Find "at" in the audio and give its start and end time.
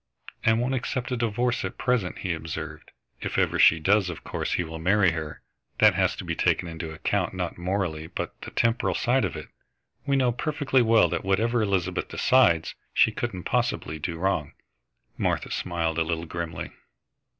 1.63-1.77